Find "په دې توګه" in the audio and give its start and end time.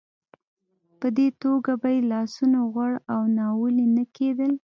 0.99-1.71